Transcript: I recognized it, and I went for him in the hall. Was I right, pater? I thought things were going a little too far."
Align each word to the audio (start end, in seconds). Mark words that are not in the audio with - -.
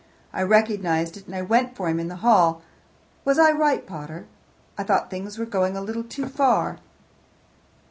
I 0.33 0.41
recognized 0.41 1.15
it, 1.15 1.27
and 1.27 1.35
I 1.35 1.43
went 1.43 1.75
for 1.75 1.87
him 1.87 1.99
in 1.99 2.07
the 2.07 2.15
hall. 2.25 2.63
Was 3.23 3.37
I 3.37 3.51
right, 3.51 3.85
pater? 3.85 4.25
I 4.75 4.81
thought 4.81 5.11
things 5.11 5.37
were 5.37 5.45
going 5.45 5.77
a 5.77 5.81
little 5.81 6.03
too 6.03 6.25
far." 6.25 6.79